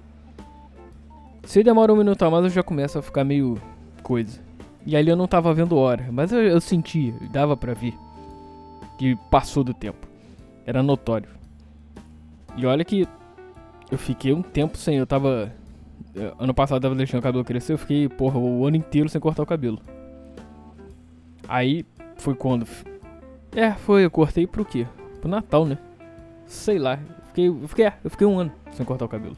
Se 1.44 1.64
demora 1.64 1.92
um 1.92 1.96
minuto 1.96 2.22
a 2.24 2.30
mais, 2.30 2.44
eu 2.44 2.52
já 2.52 2.62
começo 2.62 3.00
a 3.00 3.02
ficar 3.02 3.24
meio 3.24 3.60
coisa. 4.04 4.40
E 4.86 4.96
ali 4.96 5.10
eu 5.10 5.16
não 5.16 5.28
tava 5.28 5.52
vendo 5.52 5.76
hora, 5.76 6.08
mas 6.12 6.32
eu, 6.32 6.44
eu 6.44 6.62
sentia, 6.62 7.12
dava 7.32 7.58
pra 7.58 7.74
ver 7.74 7.96
que 9.00 9.16
passou 9.32 9.64
do 9.64 9.74
tempo. 9.74 10.08
Era 10.64 10.84
notório. 10.84 11.30
E 12.56 12.68
olha 12.68 12.86
que 12.86 13.08
eu 13.90 13.98
fiquei 13.98 14.32
um 14.32 14.44
tempo 14.44 14.78
sem, 14.78 14.98
eu 14.98 15.08
tava. 15.08 15.52
Eh, 16.16 16.34
ano 16.38 16.54
passado 16.54 16.78
eu 16.78 16.82
tava 16.82 16.96
deixando 16.96 17.20
o 17.20 17.24
cabelo 17.24 17.44
crescer, 17.44 17.74
eu 17.74 17.80
fiquei, 17.80 18.08
porra, 18.08 18.38
o 18.38 18.64
ano 18.64 18.78
inteiro 18.78 19.10
sem 19.10 19.20
cortar 19.20 19.42
o 19.42 19.48
cabelo. 19.48 19.80
Aí 21.48 21.84
foi 22.16 22.36
quando. 22.36 22.68
É, 23.56 23.72
foi, 23.72 24.04
eu 24.04 24.12
cortei 24.12 24.46
pro 24.46 24.66
quê? 24.66 24.86
Pro 25.22 25.30
Natal, 25.30 25.66
né? 25.66 25.78
Sei 26.46 26.78
lá. 26.78 27.00
Fiquei, 27.28 27.48
eu 27.48 27.68
fiquei, 27.70 27.86
eu 28.04 28.10
fiquei 28.10 28.28
um 28.28 28.38
ano 28.38 28.52
sem 28.74 28.86
cortar 28.86 29.06
o 29.06 29.10
cabelo. 29.10 29.38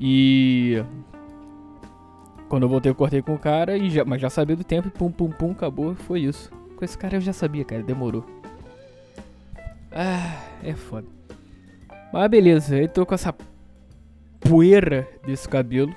E 0.00 0.82
quando 2.48 2.64
eu 2.64 2.68
voltei, 2.68 2.90
eu 2.90 2.94
cortei 2.94 3.22
com 3.22 3.34
o 3.34 3.38
cara, 3.38 3.76
e 3.76 3.88
já, 3.88 4.04
mas 4.04 4.20
já 4.20 4.28
sabia 4.28 4.56
do 4.56 4.64
tempo, 4.64 4.88
e 4.88 4.90
pum, 4.90 5.12
pum, 5.12 5.30
pum, 5.30 5.52
acabou, 5.52 5.94
foi 5.94 6.22
isso. 6.22 6.50
Com 6.76 6.84
esse 6.84 6.98
cara 6.98 7.16
eu 7.16 7.20
já 7.20 7.32
sabia, 7.32 7.64
cara, 7.64 7.84
demorou. 7.84 8.24
Ah, 9.92 10.42
é 10.60 10.74
foda. 10.74 11.06
Mas 12.12 12.28
beleza, 12.28 12.76
eu 12.76 12.88
tô 12.88 13.06
com 13.06 13.14
essa 13.14 13.32
poeira 14.40 15.08
desse 15.24 15.48
cabelo. 15.48 15.94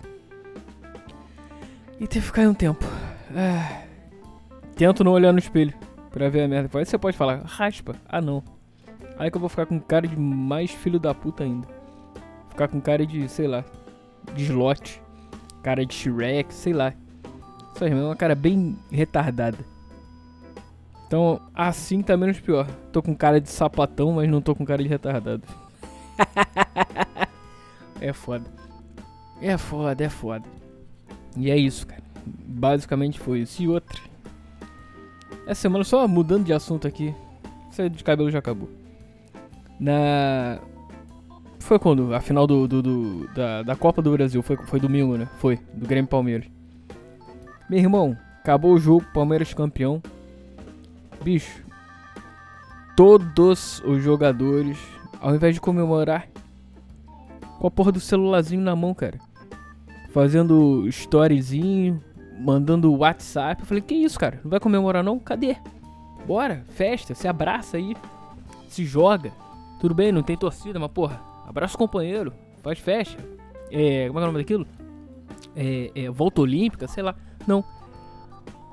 E 2.00 2.06
tem 2.06 2.22
que 2.22 2.22
ficar 2.22 2.48
um 2.48 2.53
tempo. 2.53 2.86
Ah, 3.36 3.82
tento 4.75 5.03
não 5.03 5.13
olhar 5.13 5.34
no 5.34 5.39
espelho 5.39 5.74
pra 6.12 6.30
ver 6.30 6.42
a 6.42 6.48
merda. 6.48 6.70
Aí 6.78 6.86
você 6.86 6.98
pode 6.98 7.18
falar, 7.18 7.42
raspa. 7.46 7.96
Ah, 8.08 8.22
não. 8.22 8.44
Aí 9.18 9.32
que 9.32 9.38
eu 9.38 9.42
vou 9.42 9.50
ficar 9.50 9.66
com 9.66 9.80
cara 9.80 10.08
de 10.08 10.18
mais 10.18 10.72
filho 10.72 11.00
da 11.00 11.14
puta 11.14 11.44
ainda. 11.44 11.68
Ficar 12.50 12.68
com 12.68 12.80
cara 12.80 13.06
de, 13.06 13.28
sei 13.28 13.48
lá, 13.48 13.64
de 14.34 14.44
slot 14.44 15.02
cara 15.68 15.86
de 15.86 15.94
Shrek, 15.94 16.54
sei 16.54 16.72
lá. 16.72 16.94
Sua 17.78 17.88
irmã 17.88 18.00
é 18.00 18.06
uma 18.06 18.16
cara 18.16 18.34
bem 18.34 18.78
retardada. 18.90 19.58
Então, 21.06 21.42
assim 21.54 22.02
tá 22.02 22.16
menos 22.16 22.40
pior. 22.40 22.66
Tô 22.90 23.02
com 23.02 23.14
cara 23.14 23.42
de 23.42 23.50
sapatão, 23.50 24.14
mas 24.14 24.30
não 24.30 24.40
tô 24.40 24.56
com 24.56 24.66
cara 24.66 24.82
de 24.82 24.88
retardado. 24.88 25.44
é 28.00 28.14
foda. 28.14 28.46
É 29.42 29.58
foda, 29.58 30.06
é 30.06 30.10
foda. 30.10 30.46
E 31.36 31.52
é 31.52 31.58
isso, 31.58 31.86
cara. 31.86 32.04
Basicamente 32.26 33.20
foi 33.20 33.40
isso. 33.40 33.62
E 33.62 33.68
outra. 33.68 34.00
Essa 35.48 35.62
semana, 35.62 35.84
só 35.84 36.08
mudando 36.08 36.46
de 36.46 36.54
assunto 36.54 36.88
aqui. 36.88 37.16
Isso 37.72 37.89
de 37.89 38.04
cabelo 38.04 38.30
já 38.30 38.39
acabou. 38.39 38.70
Na 39.80 40.60
foi 41.68 41.77
quando? 41.77 42.13
A 42.13 42.22
final 42.22 42.48
do, 42.48 42.66
do, 42.66 42.82
do 42.82 43.27
da, 43.34 43.62
da, 43.62 43.75
Copa 43.75 44.01
do 44.01 44.12
Brasil. 44.12 44.42
Foi, 44.42 44.56
foi 44.56 44.80
domingo, 44.80 45.18
né? 45.18 45.27
Foi. 45.38 45.60
Do 45.74 45.86
Grêmio 45.86 46.10
Palmeiras. 46.10 46.48
Meu 47.70 47.80
irmão, 47.80 48.18
acabou 48.39 48.74
o 48.74 48.80
jogo. 48.80 49.06
Palmeiras 49.13 49.54
campeão. 49.54 50.01
Bicho. 51.22 51.62
Todos 52.96 53.82
os 53.84 54.01
jogadores, 54.01 54.77
ao 55.20 55.36
invés 55.36 55.56
de 55.56 55.62
comemorar, 55.62 56.27
com 57.60 57.68
a 57.68 57.72
porra 57.72 57.92
do 57.92 58.00
celularzinho 58.00 58.62
na 58.62 58.75
mão, 58.75 58.94
cara. 58.94 59.20
Fazendo 60.12 60.88
storyzinho, 60.88 62.01
mandando 62.38 62.94
WhatsApp. 62.94 63.62
Eu 63.62 63.67
falei, 63.67 63.82
que 63.82 63.96
isso, 63.96 64.20
cara? 64.20 64.39
Não 64.44 64.50
vai 64.50 64.60
comemorar 64.60 65.03
não? 65.03 65.20
Cadê? 65.20 65.56
Bora, 66.25 66.63
festa, 66.70 67.15
se 67.15 67.27
abraça 67.27 67.77
aí. 67.77 67.96
Se 68.67 68.86
joga. 68.86 69.32
Tudo 69.79 69.94
bem, 69.94 70.12
não 70.12 70.24
tem 70.24 70.36
torcida, 70.36 70.79
mas 70.79 70.91
porra, 70.91 71.22
abraça 71.48 71.75
o 71.75 71.77
companheiro, 71.77 72.34
faz 72.63 72.79
festa. 72.79 73.24
É, 73.72 74.08
como 74.08 74.20
é, 74.20 74.24
o 74.24 74.25
nome 74.25 74.39
daquilo? 74.39 74.65
É, 75.56 75.91
é, 75.96 76.10
volta 76.10 76.41
olímpica, 76.41 76.88
sei 76.88 77.03
lá. 77.03 77.15
Não. 77.46 77.63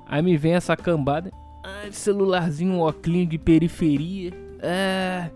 Aí 0.06 0.22
me 0.22 0.36
vem 0.36 0.54
essa 0.54 0.76
cambada. 0.76 1.30
Ah, 1.62 1.88
celularzinho, 1.90 2.74
um 2.74 2.80
óculos 2.80 3.28
de 3.28 3.38
periferia. 3.38 4.32
Ah, 4.62 5.30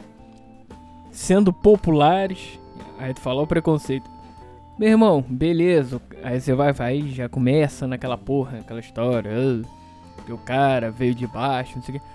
sendo 1.10 1.52
populares. 1.52 2.58
Aí 2.98 3.14
tu 3.14 3.20
falou 3.20 3.44
o 3.44 3.46
preconceito. 3.46 4.17
Meu 4.78 4.90
irmão, 4.90 5.20
beleza. 5.28 6.00
Aí 6.22 6.40
você 6.40 6.54
vai, 6.54 6.72
vai, 6.72 7.00
já 7.08 7.28
começa 7.28 7.86
naquela 7.86 8.16
porra, 8.16 8.58
aquela 8.58 8.78
história. 8.78 9.30
Ah, 9.30 10.24
que 10.24 10.32
o 10.32 10.38
cara 10.38 10.90
veio 10.90 11.14
de 11.14 11.26
baixo, 11.26 11.76
não 11.76 11.82
sei 11.82 11.96
o 11.96 11.98
que. 11.98 12.06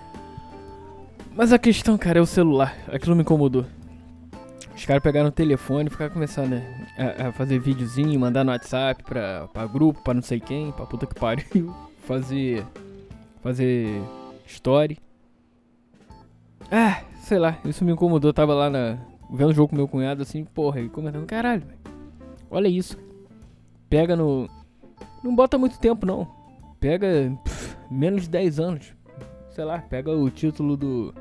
Mas 1.36 1.52
a 1.52 1.58
questão, 1.58 1.98
cara, 1.98 2.20
é 2.20 2.22
o 2.22 2.26
celular. 2.26 2.74
Aquilo 2.88 3.14
me 3.14 3.22
incomodou. 3.22 3.66
Os 4.74 4.84
caras 4.86 5.02
pegaram 5.02 5.28
o 5.28 5.32
telefone 5.32 5.88
e 5.88 5.90
ficaram 5.90 6.12
começando 6.12 6.60
a, 6.96 7.28
a, 7.28 7.32
fazer 7.32 7.58
videozinho, 7.58 8.18
mandar 8.18 8.44
no 8.44 8.50
WhatsApp 8.50 9.02
pra, 9.02 9.46
pra 9.48 9.66
grupo, 9.66 10.00
pra 10.02 10.14
não 10.14 10.22
sei 10.22 10.40
quem, 10.40 10.72
pra 10.72 10.86
puta 10.86 11.06
que 11.06 11.14
pariu. 11.14 11.74
Fazer. 12.06 12.64
Fazer. 13.42 14.00
Story. 14.46 14.98
Ah, 16.70 17.02
sei 17.20 17.38
lá, 17.38 17.58
isso 17.64 17.84
me 17.84 17.92
incomodou. 17.92 18.28
Eu 18.28 18.34
tava 18.34 18.54
lá 18.54 18.68
na, 18.68 18.98
vendo 19.30 19.50
o 19.50 19.54
jogo 19.54 19.68
com 19.68 19.76
meu 19.76 19.88
cunhado 19.88 20.22
assim, 20.22 20.44
porra, 20.44 20.80
e 20.80 20.88
comentando, 20.88 21.26
caralho, 21.26 21.62
véio, 21.66 21.78
olha 22.54 22.68
isso. 22.68 22.96
Pega 23.90 24.16
no. 24.16 24.48
Não 25.22 25.34
bota 25.34 25.58
muito 25.58 25.78
tempo 25.78 26.06
não. 26.06 26.28
Pega 26.80 27.06
pff, 27.44 27.76
menos 27.90 28.22
de 28.22 28.30
10 28.30 28.60
anos. 28.60 28.94
Sei 29.50 29.64
lá, 29.64 29.78
pega 29.78 30.10
o 30.10 30.30
título 30.30 30.76
do. 30.76 31.14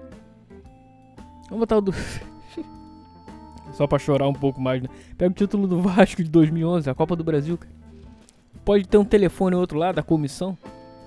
Vamos 1.50 1.60
botar 1.60 1.78
o 1.78 1.82
do. 1.82 1.94
Só 3.74 3.88
pra 3.88 4.00
chorar 4.00 4.28
um 4.28 4.34
pouco 4.34 4.62
mais, 4.62 4.82
né? 4.82 4.90
Pega 5.18 5.32
o 5.32 5.36
título 5.36 5.68
do 5.68 5.82
Vasco 5.82 6.24
de 6.24 6.30
2011, 6.30 6.90
a 6.90 6.94
Copa 6.94 7.16
do 7.16 7.24
Brasil. 7.24 7.60
Pode 8.64 8.88
ter 8.88 8.98
um 8.98 9.06
telefone 9.06 9.56
outro 9.56 9.78
lado 9.78 9.96
da 9.96 10.04
comissão. 10.04 10.58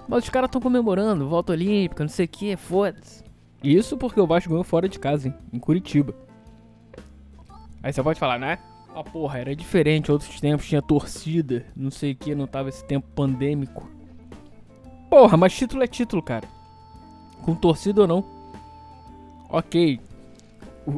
Mas 0.08 0.24
os 0.24 0.30
caras 0.30 0.48
estão 0.48 0.60
comemorando, 0.60 1.28
volta 1.28 1.52
olímpica, 1.52 2.04
não 2.04 2.08
sei 2.08 2.26
o 2.26 2.28
que, 2.28 2.56
foda-se. 2.56 3.24
Isso 3.62 3.96
porque 3.96 4.20
o 4.20 4.26
Vasco 4.26 4.50
ganhou 4.50 4.62
fora 4.62 4.88
de 4.88 4.98
casa, 4.98 5.28
hein? 5.28 5.34
Em 5.52 5.58
Curitiba. 5.58 6.14
Aí 7.82 7.92
você 7.92 8.02
pode 8.02 8.18
falar, 8.18 8.38
né? 8.38 8.58
Ah, 8.96 9.04
porra, 9.04 9.40
era 9.40 9.54
diferente, 9.54 10.10
outros 10.10 10.40
tempos 10.40 10.66
tinha 10.66 10.80
torcida, 10.80 11.66
não 11.76 11.90
sei 11.90 12.12
o 12.12 12.16
que, 12.16 12.34
não 12.34 12.46
tava 12.46 12.70
esse 12.70 12.82
tempo 12.82 13.06
pandêmico. 13.14 13.90
Porra, 15.10 15.36
mas 15.36 15.54
título 15.54 15.82
é 15.82 15.86
título, 15.86 16.22
cara. 16.22 16.48
Com 17.42 17.54
torcida 17.54 18.00
ou 18.00 18.06
não. 18.06 18.24
Ok, 19.50 20.00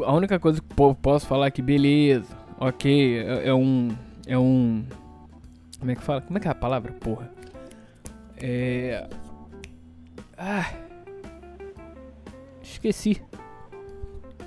a 0.04 0.14
única 0.14 0.38
coisa 0.38 0.60
que 0.60 0.74
posso 1.02 1.26
falar 1.26 1.50
que 1.50 1.60
beleza, 1.60 2.36
ok, 2.60 3.18
é, 3.18 3.48
é, 3.48 3.54
um. 3.54 3.88
É 4.28 4.38
um. 4.38 4.84
Como 5.80 5.90
é 5.90 5.94
que 5.96 6.02
fala? 6.02 6.20
Como 6.20 6.38
é 6.38 6.40
que 6.40 6.46
é 6.46 6.50
a 6.50 6.54
palavra? 6.54 6.92
Porra. 6.92 7.28
É. 8.36 9.08
Ah. 10.36 10.70
Esqueci. 12.62 13.20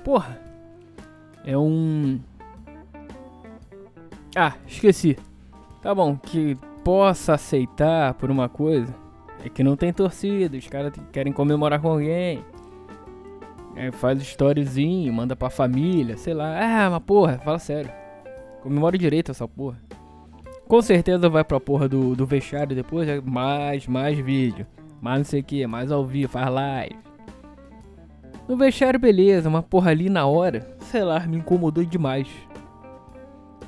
Porra. 0.02 0.40
É 1.44 1.58
um. 1.58 2.20
Ah, 4.34 4.54
esqueci. 4.66 5.16
Tá 5.80 5.94
bom, 5.94 6.16
que 6.16 6.56
possa 6.84 7.34
aceitar 7.34 8.14
por 8.14 8.30
uma 8.30 8.48
coisa 8.48 9.02
é 9.44 9.48
que 9.48 9.64
não 9.64 9.76
tem 9.76 9.92
torcida, 9.92 10.56
os 10.56 10.68
caras 10.68 10.92
querem 11.10 11.32
comemorar 11.32 11.80
com 11.80 11.90
alguém. 11.90 12.44
É, 13.74 13.90
faz 13.90 14.20
storyzinho, 14.22 15.12
manda 15.12 15.34
pra 15.34 15.50
família, 15.50 16.16
sei 16.16 16.32
lá. 16.32 16.58
Ah, 16.60 16.90
mas 16.90 17.02
porra, 17.02 17.38
fala 17.38 17.58
sério. 17.58 17.90
Comemora 18.62 18.96
direito 18.96 19.32
essa 19.32 19.48
porra. 19.48 19.78
Com 20.68 20.80
certeza 20.80 21.28
vai 21.28 21.42
pra 21.42 21.58
porra 21.58 21.88
do, 21.88 22.14
do 22.14 22.24
vestiário 22.24 22.76
depois, 22.76 23.08
é 23.08 23.20
mais, 23.20 23.86
mais 23.88 24.16
vídeo. 24.18 24.66
Mais 25.00 25.18
não 25.18 25.24
sei 25.24 25.40
o 25.40 25.44
que, 25.44 25.66
mais 25.66 25.90
ao 25.90 26.06
vivo, 26.06 26.30
faz 26.30 26.48
live. 26.48 26.96
No 28.48 28.56
vestiário, 28.56 29.00
beleza, 29.00 29.50
mas 29.50 29.64
porra 29.64 29.90
ali 29.90 30.08
na 30.08 30.26
hora, 30.26 30.76
sei 30.78 31.02
lá, 31.02 31.18
me 31.20 31.38
incomodou 31.38 31.84
demais. 31.84 32.28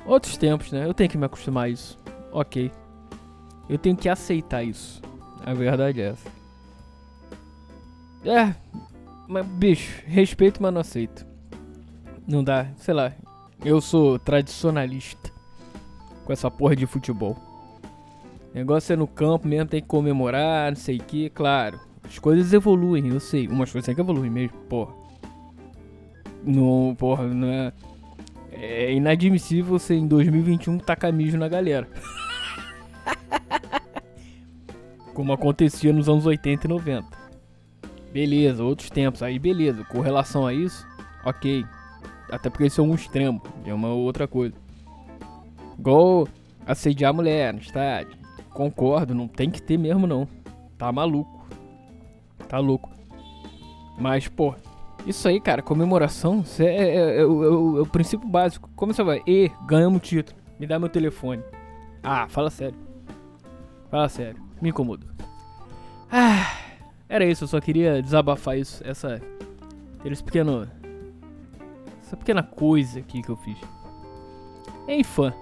Outros 0.05 0.37
tempos, 0.37 0.71
né? 0.71 0.85
Eu 0.85 0.93
tenho 0.93 1.09
que 1.09 1.17
me 1.17 1.25
acostumar 1.25 1.65
a 1.65 1.69
isso. 1.69 1.97
Ok. 2.31 2.71
Eu 3.67 3.77
tenho 3.77 3.97
que 3.97 4.07
aceitar 4.07 4.63
isso. 4.63 5.01
A 5.43 5.53
verdade 5.53 6.01
é 6.01 6.09
essa. 6.09 6.29
É, 8.23 8.55
mas, 9.27 9.45
bicho, 9.45 10.03
respeito, 10.05 10.61
mas 10.61 10.73
não 10.73 10.81
aceito. 10.81 11.25
Não 12.27 12.43
dá, 12.43 12.67
sei 12.77 12.93
lá. 12.93 13.11
Eu 13.63 13.81
sou 13.81 14.19
tradicionalista 14.19 15.31
com 16.25 16.33
essa 16.33 16.49
porra 16.49 16.75
de 16.75 16.85
futebol. 16.85 17.37
Negócio 18.53 18.93
é 18.93 18.95
no 18.95 19.07
campo 19.07 19.47
mesmo, 19.47 19.69
tem 19.69 19.81
que 19.81 19.87
comemorar, 19.87 20.71
não 20.71 20.77
sei 20.77 20.97
o 20.97 21.03
que, 21.03 21.29
claro. 21.29 21.79
As 22.03 22.19
coisas 22.19 22.53
evoluem, 22.53 23.07
eu 23.07 23.19
sei. 23.19 23.47
Umas 23.47 23.71
coisas 23.71 23.85
tem 23.85 23.95
que 23.95 24.01
evoluir 24.01 24.31
mesmo, 24.31 24.57
porra. 24.69 24.93
Não, 26.43 26.95
porra, 26.97 27.23
não 27.27 27.47
é. 27.47 27.73
É 28.67 28.91
inadmissível 28.93 29.77
você 29.77 29.93
em 29.93 30.07
2021 30.07 30.79
tacar 30.79 31.13
mijo 31.13 31.37
na 31.37 31.47
galera. 31.47 31.87
Como 35.13 35.31
acontecia 35.31 35.93
nos 35.93 36.09
anos 36.09 36.25
80 36.25 36.65
e 36.65 36.69
90. 36.69 37.07
Beleza, 38.11 38.63
outros 38.63 38.89
tempos. 38.89 39.21
Aí 39.21 39.37
beleza, 39.37 39.83
com 39.85 39.99
relação 40.01 40.47
a 40.47 40.53
isso, 40.53 40.85
ok. 41.23 41.63
Até 42.29 42.49
porque 42.49 42.65
isso 42.65 42.81
é 42.81 42.83
um 42.83 42.95
extremo, 42.95 43.41
é 43.65 43.73
uma 43.73 43.89
outra 43.89 44.27
coisa. 44.27 44.55
Igual 45.77 46.27
assediar 46.65 47.11
a 47.11 47.13
mulher 47.13 47.53
no 47.53 47.59
estádio. 47.59 48.17
Concordo, 48.49 49.13
não 49.13 49.27
tem 49.27 49.51
que 49.51 49.61
ter 49.61 49.77
mesmo 49.77 50.07
não. 50.07 50.27
Tá 50.77 50.91
maluco. 50.91 51.45
Tá 52.47 52.57
louco. 52.57 52.89
Mas, 53.97 54.27
pô, 54.27 54.55
isso 55.05 55.27
aí, 55.27 55.39
cara, 55.39 55.61
comemoração, 55.61 56.43
é, 56.59 56.63
é, 56.63 56.95
é, 56.95 57.17
é 57.19 57.25
o, 57.25 57.43
é, 57.77 57.81
o, 57.81 57.85
princípio 57.85 58.27
básico. 58.27 58.69
Como 58.75 58.93
você 58.93 59.03
vai? 59.03 59.21
E, 59.27 59.51
ganhamos 59.67 59.97
o 59.97 60.01
título. 60.01 60.37
Me 60.59 60.65
dá 60.65 60.79
meu 60.79 60.89
telefone. 60.89 61.43
Ah, 62.03 62.27
fala 62.27 62.49
sério. 62.49 62.77
Fala 63.91 64.09
sério. 64.09 64.41
Me 64.59 64.69
incomoda. 64.69 65.05
Ah, 66.11 66.57
era 67.07 67.23
isso, 67.23 67.43
eu 67.43 67.47
só 67.47 67.61
queria 67.61 68.01
desabafar 68.01 68.57
isso. 68.57 68.83
Essa. 68.83 69.21
Esse 70.03 70.23
pequeno. 70.23 70.67
Essa 72.01 72.17
pequena 72.17 72.41
coisa 72.41 72.99
aqui 72.99 73.21
que 73.21 73.29
eu 73.29 73.37
fiz. 73.37 73.57
Hein, 74.87 75.03
fã? 75.03 75.33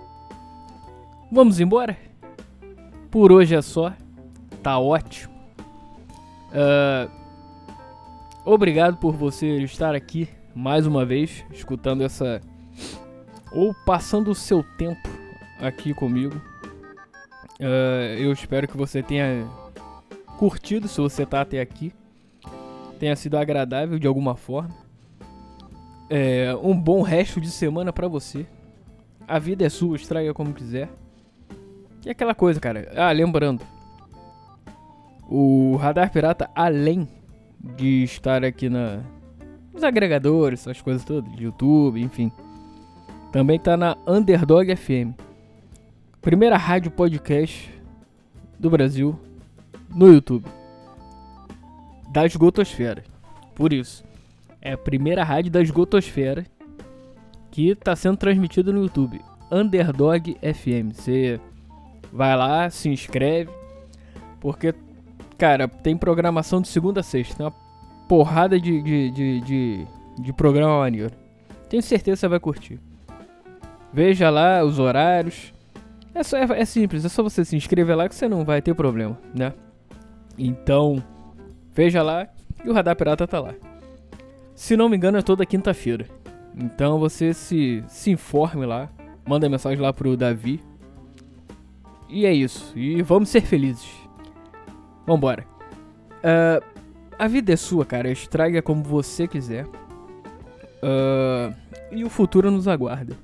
Vamos 1.32 1.60
embora? 1.60 1.98
Por 3.10 3.32
hoje 3.32 3.56
é 3.56 3.62
só. 3.62 3.94
Tá 4.62 4.78
ótimo. 4.78 5.34
Uh, 6.50 7.23
obrigado 8.46 8.98
por 8.98 9.14
você 9.14 9.58
estar 9.58 9.96
aqui 9.96 10.28
mais 10.56 10.86
uma 10.86 11.06
vez, 11.06 11.44
escutando 11.52 12.04
essa. 12.04 12.42
Ou 13.52 13.74
passando 13.86 14.32
o 14.32 14.36
seu 14.36 14.64
tempo 14.78 15.10
aqui 15.60 15.94
comigo. 15.94 16.36
Uh, 17.60 18.18
eu 18.18 18.32
espero 18.32 18.68
que 18.68 18.76
você 18.76 19.02
tenha 19.02 19.48
curtido, 20.38 20.88
se 20.88 21.00
você 21.00 21.26
tá 21.26 21.42
até 21.42 21.62
aqui. 21.62 21.94
Tenha 23.00 23.16
sido 23.16 23.38
agradável 23.38 24.00
de 24.00 24.08
alguma 24.08 24.36
forma. 24.36 24.76
É, 26.10 26.56
um 26.62 26.80
bom 26.80 27.02
resto 27.02 27.40
de 27.42 27.50
semana 27.50 27.92
para 27.92 28.08
você. 28.08 28.46
A 29.28 29.40
vida 29.40 29.66
é 29.66 29.70
sua, 29.70 29.96
estraga 29.96 30.34
como 30.34 30.54
quiser. 30.54 30.90
E 32.06 32.10
aquela 32.10 32.36
coisa, 32.36 32.60
cara. 32.60 32.92
Ah, 32.96 33.12
lembrando. 33.12 33.62
O 35.30 35.76
Radar 35.78 36.12
Pirata, 36.12 36.50
além 36.54 37.08
de 37.64 38.04
estar 38.04 38.44
aqui 38.44 38.70
na, 38.70 39.02
nos 39.74 39.84
agregadores, 39.84 40.62
essas 40.62 40.82
coisas 40.82 41.04
todas, 41.04 41.32
YouTube, 41.40 42.02
enfim. 42.02 42.32
Também 43.32 43.60
tá 43.60 43.78
na 43.78 43.98
Underdog 44.08 44.76
FM. 44.76 45.14
Primeira 46.22 46.58
rádio 46.58 46.92
podcast 46.92 47.74
do 48.60 48.70
Brasil 48.70 49.20
no 49.90 50.14
YouTube. 50.14 50.48
Da 52.12 52.26
esgotosfera. 52.26 53.04
Por 53.56 53.74
isso. 53.74 54.04
É 54.62 54.74
a 54.74 54.78
primeira 54.78 55.24
rádio 55.24 55.52
da 55.52 55.62
esgotosfera 55.62 56.46
que 57.52 57.70
está 57.70 57.96
sendo 57.96 58.18
transmitida 58.18 58.72
no 58.72 58.84
YouTube. 58.84 59.20
Underdog 59.52 60.38
FM. 60.42 60.94
Você 60.94 61.40
Vai 62.14 62.38
lá, 62.38 62.70
se 62.70 62.90
inscreve. 62.90 63.50
Porque, 64.40 64.76
cara, 65.38 65.68
tem 65.68 65.96
programação 65.98 66.62
de 66.62 66.68
segunda 66.68 67.02
a 67.02 67.04
sexta. 67.04 67.36
Tem 67.36 67.46
uma 67.46 67.54
porrada 68.08 68.60
de, 68.60 68.82
de, 68.82 69.12
de, 69.12 69.42
de, 69.42 69.88
de 70.20 70.34
programa 70.34 70.80
maneiro. 70.80 71.12
Tenho 71.70 71.82
certeza 71.82 72.16
que 72.16 72.20
você 72.22 72.28
vai 72.28 72.40
curtir. 72.40 72.80
Veja 73.92 74.30
lá 74.30 74.64
os 74.64 74.80
horários. 74.80 75.54
É, 76.14 76.24
só, 76.24 76.38
é, 76.38 76.44
é, 76.62 76.66
simples, 76.66 77.04
é 77.06 77.10
só 77.10 77.24
você 77.24 77.44
se 77.44 77.56
inscrever 77.56 77.96
lá 77.96 78.08
que 78.08 78.16
você 78.16 78.28
não 78.28 78.46
vai 78.46 78.62
ter 78.62 78.76
problema, 78.76 79.18
né? 79.34 79.52
Então, 80.38 81.04
veja 81.74 82.04
lá 82.04 82.28
e 82.64 82.70
o 82.70 82.74
Radar 82.74 82.96
Pirata 82.96 83.28
tá 83.28 83.40
lá. 83.40 83.54
Se 84.54 84.78
não 84.78 84.88
me 84.88 84.96
engano, 84.96 85.18
é 85.18 85.22
toda 85.24 85.46
quinta-feira. 85.46 86.08
Então 86.56 87.00
você 87.00 87.34
se, 87.34 87.84
se 87.88 88.12
informe 88.12 88.66
lá. 88.66 88.90
Manda 89.26 89.50
mensagem 89.50 89.80
lá 89.80 89.92
pro 89.92 90.18
Davi, 90.18 90.62
e 92.14 92.28
é 92.28 92.32
isso. 92.32 92.78
E 92.78 93.02
vamos 93.02 93.30
ser 93.30 93.42
felizes. 93.42 93.90
Vambora. 95.06 95.46
Uh, 96.24 96.64
a 97.18 97.28
vida 97.28 97.54
é 97.54 97.56
sua, 97.56 97.86
cara. 97.86 98.10
Estraga 98.10 98.62
como 98.62 98.84
você 98.84 99.28
quiser. 99.28 99.66
Uh, 99.66 101.54
e 101.92 102.04
o 102.04 102.10
futuro 102.10 102.50
nos 102.50 102.68
aguarda. 102.68 103.16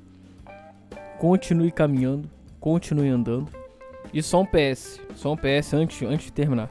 Continue 1.18 1.72
caminhando. 1.72 2.30
Continue 2.60 3.10
andando. 3.10 3.48
E 4.14 4.22
só 4.22 4.42
um 4.42 4.46
PS. 4.46 5.02
Só 5.16 5.34
um 5.34 5.38
PS 5.38 5.74
antes, 5.74 6.02
antes 6.08 6.26
de 6.26 6.34
terminar. 6.34 6.70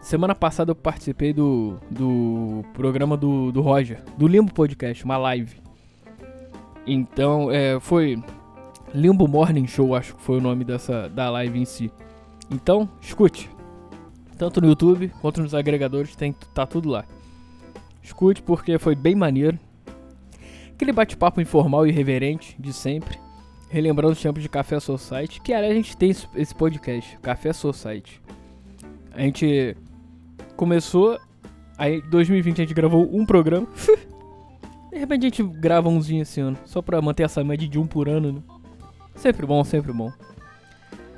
Semana 0.00 0.34
passada 0.34 0.70
eu 0.70 0.74
participei 0.76 1.32
do, 1.32 1.78
do 1.90 2.62
programa 2.74 3.16
do, 3.16 3.50
do 3.50 3.62
Roger, 3.62 4.02
do 4.18 4.28
Limbo 4.28 4.52
Podcast, 4.52 5.02
uma 5.02 5.16
live. 5.16 5.56
Então, 6.86 7.50
é, 7.50 7.80
foi 7.80 8.22
Limbo 8.94 9.26
Morning 9.26 9.66
Show, 9.66 9.94
acho 9.94 10.14
que 10.14 10.20
foi 10.20 10.36
o 10.36 10.40
nome 10.42 10.62
dessa 10.62 11.08
da 11.08 11.30
live 11.30 11.58
em 11.58 11.64
si. 11.64 11.90
Então, 12.50 12.86
escute. 13.00 13.48
Tanto 14.38 14.60
no 14.60 14.68
YouTube 14.68 15.12
quanto 15.20 15.40
nos 15.40 15.54
agregadores, 15.54 16.16
tem 16.16 16.32
tá 16.32 16.66
tudo 16.66 16.88
lá. 16.88 17.04
Escute 18.02 18.42
porque 18.42 18.78
foi 18.78 18.94
bem 18.94 19.14
maneiro. 19.14 19.58
Aquele 20.74 20.92
bate-papo 20.92 21.40
informal 21.40 21.86
e 21.86 21.90
irreverente 21.90 22.56
de 22.58 22.72
sempre. 22.72 23.18
Relembrando 23.70 24.12
os 24.12 24.20
tempos 24.20 24.42
de 24.42 24.48
Café 24.48 24.78
Society, 24.78 25.40
que 25.40 25.52
aliás 25.52 25.72
a 25.72 25.76
gente 25.76 25.96
tem 25.96 26.10
esse 26.10 26.54
podcast, 26.54 27.18
Café 27.18 27.52
Society. 27.52 28.20
A 29.12 29.20
gente 29.20 29.76
começou, 30.56 31.18
aí 31.78 31.98
em 31.98 32.10
2020 32.10 32.60
a 32.60 32.64
gente 32.64 32.74
gravou 32.74 33.08
um 33.12 33.24
programa. 33.24 33.66
de 34.92 34.98
repente 34.98 35.26
a 35.26 35.28
gente 35.28 35.42
grava 35.42 35.88
umzinho 35.88 36.22
esse 36.22 36.40
ano, 36.40 36.58
só 36.64 36.82
pra 36.82 37.00
manter 37.00 37.22
essa 37.22 37.42
média 37.42 37.66
de 37.66 37.78
um 37.78 37.86
por 37.86 38.08
ano, 38.08 38.32
né? 38.32 38.42
Sempre 39.16 39.46
bom, 39.46 39.62
sempre 39.64 39.92
bom. 39.92 40.12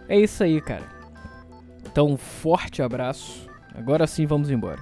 É 0.09 0.19
isso 0.19 0.43
aí, 0.45 0.61
cara. 0.61 0.96
Então, 1.97 2.09
um 2.09 2.19
forte 2.19 2.83
abraço. 2.83 3.49
Agora 3.75 4.07
sim, 4.07 4.27
vamos 4.27 4.51
embora. 4.51 4.79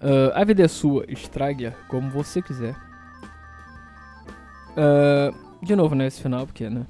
Uh, 0.00 0.30
a 0.32 0.44
vida 0.44 0.62
é 0.62 0.68
sua, 0.68 1.04
estrague-a 1.08 1.72
como 1.88 2.08
você 2.08 2.40
quiser. 2.40 2.76
Uh, 4.76 5.34
de 5.60 5.74
novo, 5.74 5.96
né? 5.96 6.06
Esse 6.06 6.22
final, 6.22 6.46
porque, 6.46 6.70
né? 6.70 6.86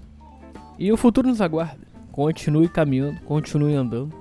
E 0.78 0.92
o 0.92 0.96
futuro 0.98 1.26
nos 1.26 1.40
aguarda. 1.40 1.80
Continue 2.12 2.68
caminhando, 2.68 3.18
continue 3.22 3.74
andando. 3.74 4.12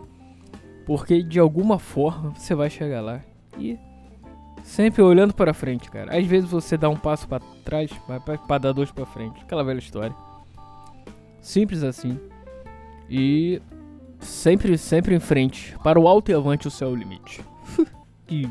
Porque 0.86 1.22
de 1.22 1.38
alguma 1.38 1.78
forma 1.80 2.30
você 2.30 2.56
vai 2.56 2.70
chegar 2.70 3.02
lá. 3.02 3.20
E 3.60 3.78
sempre 4.64 5.02
olhando 5.02 5.34
para 5.34 5.54
frente, 5.54 5.92
cara. 5.92 6.18
Às 6.18 6.26
vezes 6.26 6.50
você 6.50 6.78
dá 6.78 6.88
um 6.88 6.96
passo 6.96 7.28
para 7.28 7.44
trás, 7.66 7.92
para 8.48 8.58
dar 8.58 8.72
dois 8.72 8.90
para 8.90 9.06
frente. 9.06 9.42
Aquela 9.42 9.66
velha 9.66 9.80
história. 9.80 10.16
Simples 11.42 11.84
assim. 11.84 12.18
E 13.10 13.62
sempre, 14.38 14.78
sempre 14.78 15.16
em 15.16 15.20
frente. 15.20 15.76
Para 15.84 16.00
o 16.00 16.08
alto 16.08 16.32
e 16.32 16.34
avante 16.34 16.68
o 16.68 16.72
céu 16.72 16.90
é 16.90 16.92
o 16.92 16.96
limite. 16.96 17.44
que 18.26 18.50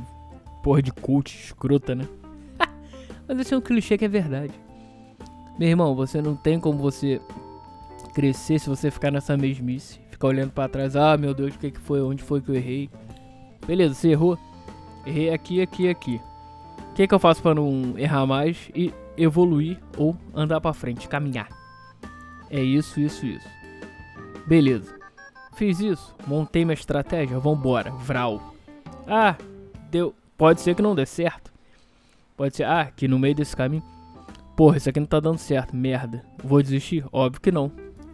porra 0.62 0.82
de 0.82 0.92
cult 0.92 1.34
escrota, 1.34 1.94
né? 1.94 2.06
Mas 3.26 3.38
esse 3.40 3.54
é 3.54 3.56
um 3.56 3.60
clichê 3.60 3.96
que 3.96 4.04
é 4.04 4.08
verdade. 4.08 4.52
Meu 5.58 5.68
irmão, 5.68 5.94
você 5.94 6.20
não 6.20 6.36
tem 6.36 6.60
como 6.60 6.78
você 6.78 7.20
crescer 8.12 8.58
se 8.58 8.68
você 8.68 8.90
ficar 8.90 9.10
nessa 9.10 9.36
mesmice. 9.36 9.98
Ficar 10.10 10.28
olhando 10.28 10.50
para 10.50 10.68
trás. 10.68 10.96
Ah, 10.96 11.16
meu 11.16 11.32
Deus, 11.32 11.54
o 11.54 11.58
que, 11.58 11.70
que 11.70 11.80
foi? 11.80 12.00
Onde 12.02 12.22
foi 12.22 12.40
que 12.40 12.50
eu 12.50 12.54
errei? 12.54 12.90
Beleza, 13.66 13.94
você 13.94 14.10
errou. 14.10 14.38
Errei 15.06 15.30
aqui, 15.32 15.60
aqui, 15.60 15.88
aqui. 15.88 16.20
O 16.90 16.94
que, 16.94 17.06
que 17.06 17.14
eu 17.14 17.18
faço 17.18 17.42
para 17.42 17.54
não 17.54 17.94
errar 17.96 18.26
mais 18.26 18.70
e 18.74 18.92
evoluir 19.16 19.78
ou 19.96 20.16
andar 20.34 20.60
para 20.60 20.72
frente, 20.72 21.08
caminhar? 21.08 21.48
É 22.50 22.62
isso, 22.62 23.00
isso, 23.00 23.26
isso. 23.26 23.48
Beleza. 24.46 24.95
Fiz 25.56 25.80
isso, 25.80 26.14
montei 26.26 26.66
minha 26.66 26.74
estratégia, 26.74 27.38
vambora, 27.38 27.90
vral. 27.90 28.54
Ah, 29.06 29.34
deu. 29.90 30.14
Pode 30.36 30.60
ser 30.60 30.74
que 30.74 30.82
não 30.82 30.94
dê 30.94 31.06
certo. 31.06 31.50
Pode 32.36 32.54
ser, 32.54 32.64
ah, 32.64 32.92
que 32.94 33.08
no 33.08 33.18
meio 33.18 33.34
desse 33.34 33.56
caminho. 33.56 33.82
Porra, 34.54 34.76
isso 34.76 34.90
aqui 34.90 35.00
não 35.00 35.06
tá 35.06 35.18
dando 35.18 35.38
certo, 35.38 35.74
merda. 35.74 36.22
Vou 36.44 36.62
desistir? 36.62 37.06
Óbvio 37.10 37.40
que 37.40 37.50
não. 37.50 37.72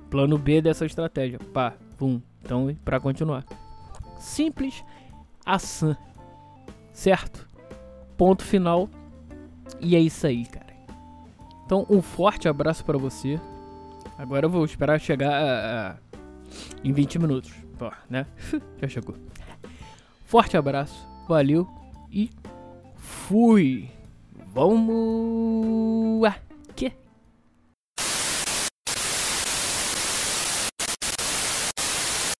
Plano 0.09 0.38
B 0.38 0.62
dessa 0.62 0.87
estratégia. 0.87 1.40
Pá, 1.52 1.74
pum. 1.98 2.20
Então, 2.44 2.76
pra 2.85 3.00
continuar. 3.00 3.44
Simples 4.18 4.85
assim. 5.44 5.96
Certo? 6.92 7.48
Ponto 8.16 8.44
final. 8.44 8.88
E 9.81 9.96
é 9.96 9.98
isso 9.98 10.24
aí, 10.28 10.46
cara. 10.46 10.72
Então, 11.66 11.85
um 11.90 12.00
forte 12.00 12.48
abraço 12.48 12.85
para 12.85 12.98
você. 12.98 13.40
Agora 14.16 14.46
eu 14.46 14.50
vou 14.50 14.64
esperar 14.64 15.00
chegar 15.00 15.33
a, 15.33 15.96
em 16.85 16.93
20 16.93 17.19
minutos. 17.19 17.53
Pô, 17.79 17.91
né? 18.09 18.27
Já 18.81 18.88
chegou. 18.88 19.17
Forte 20.25 20.57
abraço, 20.57 21.07
valeu 21.29 21.69
e 22.11 22.31
fui! 22.97 23.88
Vamos! 24.55 26.52